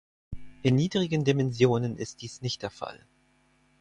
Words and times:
In 0.63 0.73
niedrigen 0.77 1.25
Dimensionen 1.25 1.95
ist 1.95 2.23
dies 2.23 2.41
nicht 2.41 2.63
der 2.63 2.71
Fall. 2.71 3.05